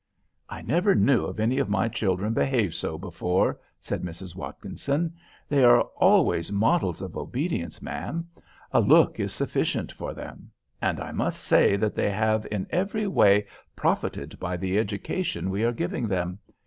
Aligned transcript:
"I 0.49 0.63
never 0.63 0.95
knew 0.95 1.27
any 1.37 1.59
of 1.59 1.69
my 1.69 1.87
children 1.87 2.33
behave 2.33 2.73
so 2.73 2.97
before," 2.97 3.59
said 3.79 4.01
Mrs. 4.01 4.35
Watkinson. 4.35 5.13
"They 5.47 5.63
are 5.63 5.81
always 5.95 6.51
models 6.51 7.03
of 7.03 7.15
obedience, 7.15 7.83
ma'am. 7.83 8.27
A 8.71 8.79
look 8.81 9.19
is 9.19 9.31
sufficient 9.31 9.91
for 9.91 10.15
them. 10.15 10.49
And 10.81 10.99
I 10.99 11.11
must 11.11 11.43
say 11.43 11.75
that 11.75 11.93
they 11.93 12.09
have 12.09 12.47
in 12.49 12.65
every 12.71 13.05
way 13.05 13.45
profited 13.75 14.39
by 14.39 14.57
the 14.57 14.79
education 14.79 15.51
we 15.51 15.63
are 15.63 15.71
giving 15.71 16.07
them. 16.07 16.39